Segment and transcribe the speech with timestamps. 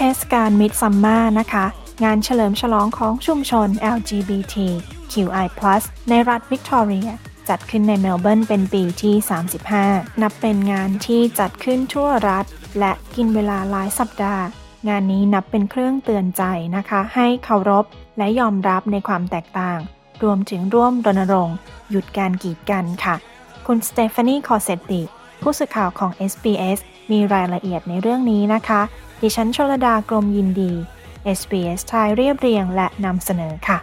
[0.00, 1.66] เทศกาล Midsumma นะคะ
[2.04, 5.48] งานเฉลิมฉลองของชุมชน LGBTQI+
[6.08, 7.10] ในรัฐวิกตอเรีย
[7.48, 9.14] จัดขึ้นในเมลเบิร์นเป็นปีที่
[9.68, 12.44] 35 นับเป็นงานที่จัดขึ้นทั่วรัฐ
[12.78, 14.44] และกินเวลาหลายสัปดาห์
[14.88, 16.42] งานนี้นับเป็นเครื่องเตือนใจ
[16.76, 17.84] นะคะ ให้เคารพ
[18.18, 19.78] และยอมรับในความแตกต่าง
[20.22, 21.56] รวมถึงร่วมรณรงค์
[21.90, 23.16] หยุดการกีดกันค่ะ
[23.66, 25.02] คุณสเตฟานีคอเซตติ
[25.42, 26.78] ผู้สื่อข่าวของ SBS
[27.10, 28.82] มีรายละเอียดในเรื่องนี้นะคะ
[29.22, 30.72] ดิฉันชลดากรมยินดี
[31.38, 33.78] SBS ไทยเรียบเรียงและนำเสนอค่ะ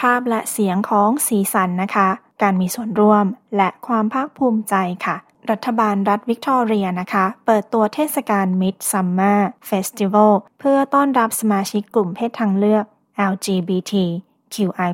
[0.00, 2.08] ภาพและเสียงของสีสันนะคะ
[2.42, 4.74] การมีส่วนร่วมและความภาคภูมิใจ
[5.06, 5.16] ค่ะ
[5.50, 12.84] รัฐบาลรัฐวิกตอเรียนะคะ เปิดตัวเทศกาล Midsummer Festival เพื่อต้อนรับสมาชิกกลุ่มเพศทางเลือก
[13.32, 13.92] LGBT
[14.54, 14.90] QI+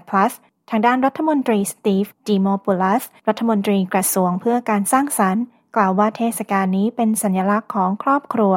[0.71, 5.45] ทางด้านรัฐมนตรีสตีฟดีโมปูลัส รัฐมนตรีกระทรวงเพื่อการสร้างสรรค์
[5.77, 8.55] กล่าวว่าเทศกาลนี้เป็นสัญลักษณ์ของครอบครัว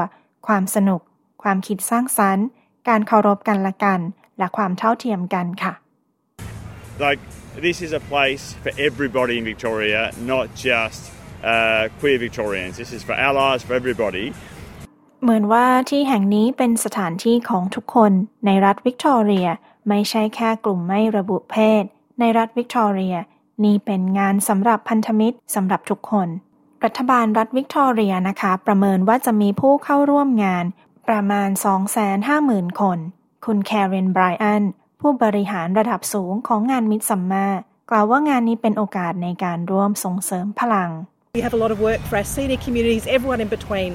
[0.48, 1.02] ความสนุก
[1.44, 2.46] ความคิดสร้างสรรค์
[2.88, 4.00] การเคารพกันและกัน
[4.38, 5.74] และความเท่าเทียมกันค่ะ
[7.00, 7.20] like
[7.56, 11.12] this is a place for everybody in Victoria, not just
[11.44, 12.78] uh, queer Victorians.
[12.78, 14.26] This is for allies, for everybody.
[15.22, 18.12] เหมือนว่าที่แห่งนี้เป็นสถานที่ของทุกคน
[18.46, 19.48] ในรัฐวิกตอเรีย
[19.90, 21.84] ไม่ใช่แค่กลุ่มไม่ระบุเพศ
[22.20, 23.16] ในรัฐวิกตอเรีย
[23.64, 26.28] นี่เป็นงานสำหรับพันธมิตรสำหรับทุกคน
[26.84, 30.66] รัฐบาลรัฐวิกตอเรียนะคะ ประเมินว่าจะมีผู้เข้าร่วมงาน
[31.08, 31.50] ประมาณ
[32.16, 33.00] 250,000 คน
[33.46, 34.64] คุณแคเรนไบรอัน
[35.08, 37.48] ผู้บริหารระดับสูงของงานมิดซัมมา
[37.92, 40.90] กล่าวว่างานนี้เป็นโอกาสในการร่วมส่งเสริมพลัง
[41.38, 43.92] We have a lot of work for our senior communities, everyone in between,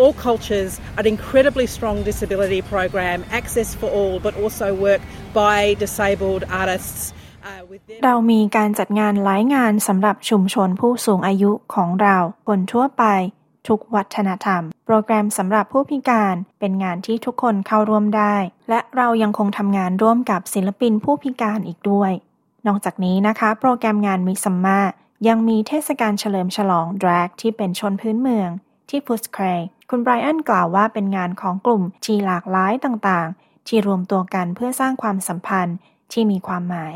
[0.00, 5.00] all cultures, an incredibly strong disability program, access for all, but also work
[5.42, 7.00] by disabled artists.
[7.48, 7.98] Uh, with them.
[8.04, 12.16] เรามีการจัดงานหลายงานสำหรับชุมชนผู้สูงอายุของเรา
[12.48, 13.04] คนทั่วไป
[13.68, 18.34] ทุกวัฒนธรรม โปรแกรมสำหรับผู้พิการเป็นงานที่ทุกคนเข้าร่วมได้
[18.68, 22.12] และเรายังคงทำงานร่วมกับศิลปินผู้พิการอีกด้วย
[22.66, 24.80] นอกจากนี้นะคะ โปรแกรมงานมิซัมมา
[25.28, 28.50] ยังมีเทศกาลเฉลิมฉลองดรากที่เป็นชนพื้นเมือง
[28.88, 35.76] ที่พุสเคร์คุณไบรอันกล่าวว่าเป็นงานของกลุ่มที่หลากหลายต่างๆ ที่รวมตัวกันเพื่อสร้างความสัมพันธ์
[36.12, 36.94] ที่มีความหมาย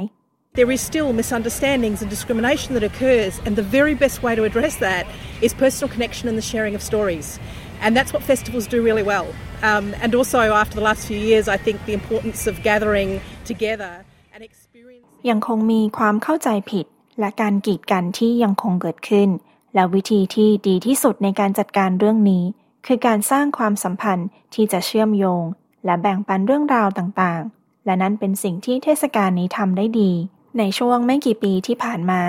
[0.57, 4.77] There is still misunderstandings and discrimination that occurs, and the very best way to address
[4.77, 5.05] that
[5.43, 7.39] is personal connection and the sharing of stories.
[7.83, 9.27] And that's what festivals do really well.
[9.63, 13.93] Um, and also, after the last few years, I think the importance of gathering together
[14.35, 15.27] and experiencing.
[15.31, 16.87] ยังคงมีความเข้าใจผิด
[17.21, 19.29] และการกีดกันที่ยังคงเกิดขึ้น
[19.75, 22.45] และวิธีที่ดีที่สุดในการจัดการเรื่องนี้
[22.87, 25.45] คือการสร้างความสัมพันธ์ที่จะเชื่อมโยง
[25.85, 30.13] และแบ่งปันเรื่องราวต่างๆ และนั้นเป็นสิ่งที่เทศกาลนี้ทำได้ดี
[30.59, 32.23] ในช่วงไม่กี่ปีที่ผ่านมา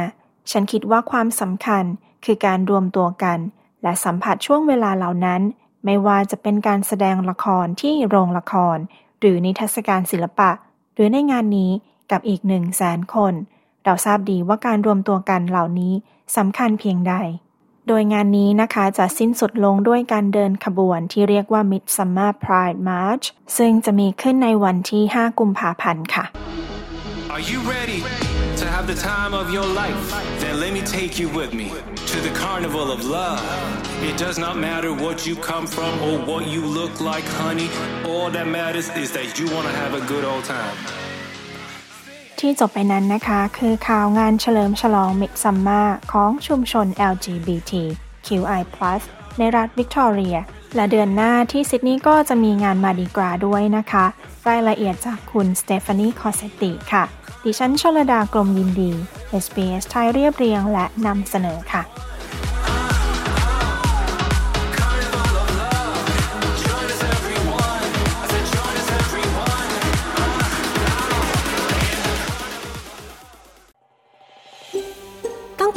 [0.52, 1.84] ฉันคิดว่าความสำคัญ
[2.26, 3.40] คือการรวมตัวกัน
[3.84, 5.42] และสัมผัสช่วงเวลาเหล่านั้น
[5.86, 8.78] ไม่ว่าจะเป็นการแสดงละครที่โรงละคร
[9.20, 10.52] หรือนิทรรศการศิลปะ
[10.94, 11.72] หรือในงานนี้
[12.12, 13.34] กับอีกหนึ่งแสนคน
[13.84, 15.94] เราทราบดีว่าการรวมตัวกันเหล่านี้
[16.38, 17.14] สำคัญเพียงใด
[17.88, 23.26] โดยงานนี้นะคะจะสิ้นสุดลงด้วยการเดินขบวนที่เรียกว่า Midsummer Pride March
[23.58, 26.26] ซึ่งจะมีขึ้นในวันที่ 5 กุมภาพันธ์ค่ะ
[27.37, 28.01] Are you ready
[28.61, 30.01] to have the time of your life?
[30.43, 31.69] Then let me take you with me
[32.13, 33.41] to the carnival of love.
[34.09, 37.69] It does not matter what you come from or what you look like, honey.
[38.11, 40.77] All that matters is that you want to have a good old time.
[42.39, 47.73] ที่จบไปนั้นนะคะ คือข่าวงานเฉลิมฉลอง Midsummer ของชุมชน LGBT
[48.27, 48.63] QI+
[49.39, 50.37] ในรัฐวิกตอเรีย
[50.76, 54.06] และเดือนหน้าที่ซิดนีย์ก็จะมีงานมาดีกราด้วยนะคะ
[54.50, 57.04] รายละเอียดจากคุณสเตฟานีคอเซติค่ะ
[57.44, 58.92] ดิฉันชลดากรมยินดี
[59.44, 61.84] SBS ไทยเรียบเรียงและนำเสนอค่ะ